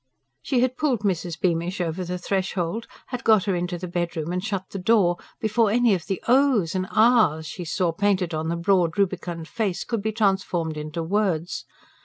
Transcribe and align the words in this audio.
She 0.41 0.61
had 0.61 0.77
pulled 0.77 1.01
Mrs. 1.01 1.39
Beamish 1.39 1.79
over 1.79 2.03
the 2.03 2.17
threshold, 2.17 2.87
had 3.09 3.23
got 3.23 3.43
her 3.43 3.53
into 3.55 3.77
the 3.77 3.87
bedroom 3.87 4.31
and 4.31 4.43
shut 4.43 4.63
the 4.71 4.79
door, 4.79 5.17
before 5.39 5.69
any 5.69 5.93
of 5.93 6.07
the 6.07 6.19
"ohs" 6.27 6.73
and 6.73 6.87
"ahs" 6.89 7.45
she 7.45 7.65
saw 7.65 7.91
painted 7.91 8.33
on 8.33 8.49
the 8.49 8.55
broad, 8.55 8.97
rubicund 8.97 9.47
face 9.47 9.83
could 9.83 10.01
be 10.01 10.11
transformed 10.11 10.75
into 10.75 11.03
words. 11.03 11.65